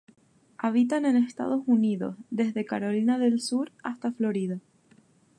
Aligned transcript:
Habitan 0.57 1.05
en 1.05 1.15
Estados 1.15 1.61
Unidos, 1.67 2.15
desde 2.31 2.65
Carolina 2.65 3.19
del 3.19 3.39
Sur 3.39 3.71
hasta 3.83 4.11
Florida. 4.11 4.59